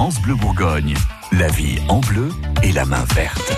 [0.00, 0.94] France Bleu Bourgogne.
[1.30, 2.30] La vie en bleu
[2.62, 3.52] et la main verte.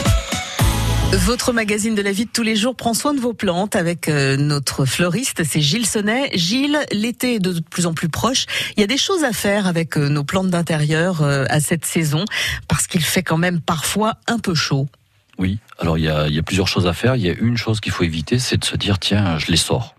[1.12, 4.08] Votre magazine de la vie de tous les jours prend soin de vos plantes avec
[4.08, 6.30] euh, notre fleuriste, c'est Gilles Sonnet.
[6.34, 8.46] Gilles, l'été est de plus en plus proche.
[8.76, 11.84] Il y a des choses à faire avec euh, nos plantes d'intérieur euh, à cette
[11.84, 12.24] saison
[12.66, 14.88] parce qu'il fait quand même parfois un peu chaud.
[15.38, 17.14] Oui, alors il y a, il y a plusieurs choses à faire.
[17.14, 19.56] Il y a une chose qu'il faut éviter, c'est de se dire tiens, je les
[19.56, 19.94] sors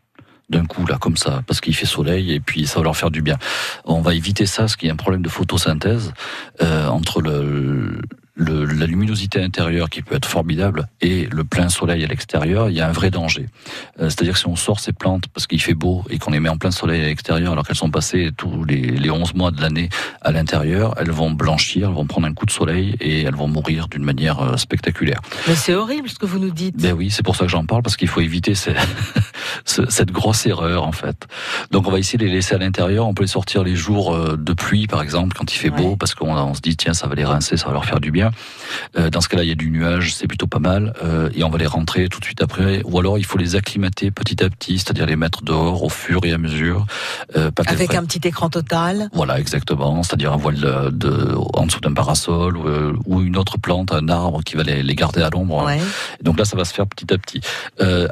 [0.54, 3.12] d'un coup là comme ça parce qu'il fait soleil et puis ça va leur faire
[3.12, 3.38] du bien.
[3.86, 6.14] On va éviter ça qu'il y a un problème de photosynthèse
[6.62, 8.02] euh, entre le,
[8.36, 12.76] le, la luminosité intérieure qui peut être formidable et le plein soleil à l'extérieur, il
[12.76, 13.48] y a un vrai danger.
[14.00, 16.40] Euh, C'est-à-dire que si on sort ces plantes parce qu'il fait beau et qu'on les
[16.40, 19.52] met en plein soleil à l'extérieur alors qu'elles sont passées tous les, les 11 mois
[19.52, 19.90] de l'année
[20.22, 23.48] à l'intérieur, elles vont blanchir, elles vont prendre un coup de soleil et elles vont
[23.48, 25.22] mourir d'une manière euh, spectaculaire.
[25.48, 26.76] Mais c'est horrible ce que vous nous dites.
[26.82, 28.74] Ben oui, c'est pour ça que j'en parle parce qu'il faut éviter ces,
[29.66, 31.28] cette grosse erreur en fait.
[31.72, 33.08] Donc on va essayer de les laisser à l'intérieur.
[33.08, 35.96] On peut les sortir les jours euh, de pluie par exemple quand il fait beau
[35.96, 38.12] parce qu'on on se dit tiens ça va les rincer, ça va leur faire du
[38.12, 38.23] bien.
[38.98, 41.44] Euh, dans ce cas-là il y a du nuage, c'est plutôt pas mal euh, et
[41.44, 42.82] on va les rentrer tout de suite après.
[42.86, 46.22] Ou alors il faut les acclimater petit à petit, c'est-à-dire les mettre dehors au fur
[46.24, 46.86] et à mesure.
[47.36, 49.10] Euh, pas Avec un petit écran total.
[49.14, 50.04] voilà, exactement.
[50.04, 52.68] C'est-à-dire un voile de, de- en dessous d'un parasol ou,
[53.06, 55.64] ou une autre plante, un arbre qui va les, les garder à l'ombre.
[55.66, 55.80] Ouais.
[56.22, 57.42] Donc là, ça va se faire petit à petit.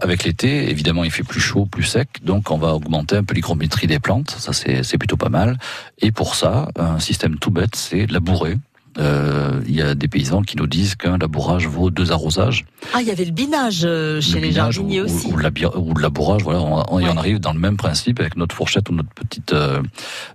[0.01, 3.33] Avec l'été, évidemment, il fait plus chaud, plus sec, donc on va augmenter un peu
[3.33, 4.31] l'hygrométrie des plantes.
[4.37, 5.57] Ça, c'est c'est plutôt pas mal.
[5.99, 8.57] Et pour ça, un système tout bête, c'est labourer.
[8.99, 12.65] Euh, Il y a des paysans qui nous disent qu'un labourage vaut deux arrosages.
[12.93, 15.27] Ah, il y avait le binage euh, chez Le les binage jardiniers ou, aussi.
[15.27, 17.09] Ou, ou ou le labourage, voilà, on, on- et Ouais.
[17.13, 19.81] on arrive dans le même principe avec notre fourchette ou notre petite, euh,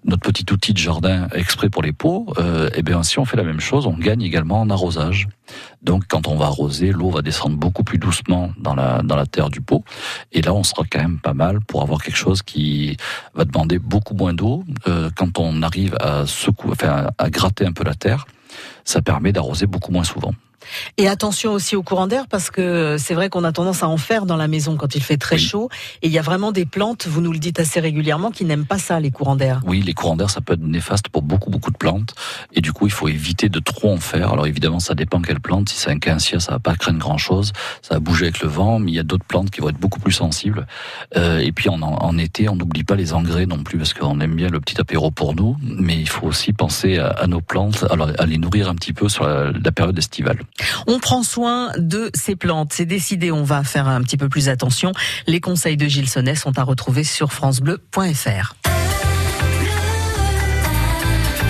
[0.04, 2.32] notre petit outil de jardin exprès pour les pots.
[2.38, 5.28] Euh, et bien, si on fait la même chose, on gagne également en arrosage.
[5.82, 9.26] Donc, quand on va arroser, l'eau va descendre beaucoup plus doucement dans la dans la
[9.26, 9.84] terre du pot.
[10.32, 12.96] Et là, on sera quand même pas mal pour avoir quelque chose qui
[13.34, 14.64] va demander beaucoup moins d'eau.
[14.88, 18.26] Euh, quand on arrive à secouer, enfin, à gratter un peu la terre,
[18.84, 20.32] ça permet d'arroser beaucoup moins souvent.
[20.98, 23.96] Et attention aussi au courant d'air parce que c'est vrai qu'on a tendance à en
[23.96, 25.42] faire dans la maison quand il fait très Oui.
[25.42, 25.68] chaud.
[26.02, 28.66] Et il y a vraiment des plantes, vous nous le dites assez régulièrement, qui n'aiment
[28.66, 29.60] pas ça, les courants d'air.
[29.66, 32.14] Oui, les courants d'air, ça peut être néfaste pour beaucoup, beaucoup de plantes.
[32.52, 34.32] Et du coup, il faut éviter de trop en faire.
[34.32, 35.68] Alors évidemment, ça dépend quelle plante.
[35.68, 37.52] Si c'est un quincia, ça va pas craindre grand-chose.
[37.82, 38.78] Ça va bouger avec le vent.
[38.78, 40.66] Mais il y a d'autres plantes qui vont être beaucoup plus sensibles.
[41.16, 44.20] Euh, et puis en, en été, on n'oublie pas les engrais non plus, parce qu'on
[44.20, 45.56] aime bien le petit apéro pour nous.
[45.62, 48.92] Mais il faut aussi penser à, à nos plantes, alors à les nourrir un petit
[48.92, 50.38] peu sur la, la période estivale.
[50.86, 52.72] On prend soin de ces plantes.
[52.72, 54.92] C'est décidé, on va faire un petit peu plus attention.
[55.26, 58.54] Les conseils de Gilles Sonnet sont à retrouver sur francebleu.fr.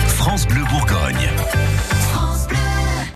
[0.07, 1.29] France Bleu Bourgogne.